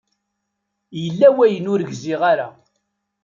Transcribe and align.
Yella 1.03 1.27
wayen 1.35 1.69
ur 1.73 1.81
gziɣ 1.89 2.21
ara. 2.31 2.47